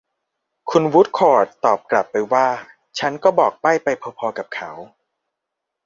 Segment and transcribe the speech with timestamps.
[0.69, 2.47] คุณวูดคอร์ทตอบกลับไปว่า
[2.99, 4.71] ฉันก็บอกใบ้ไปพอ ๆ กับเขา